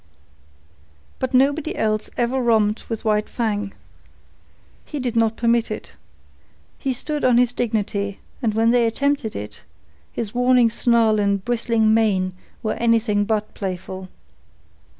[1.19, 3.71] But nobody else ever romped with White Fang.
[4.83, 5.91] He did not permit it.
[6.79, 9.61] He stood on his dignity, and when they attempted it,
[10.11, 12.33] his warning snarl and bristling mane
[12.63, 14.09] were anything but playful.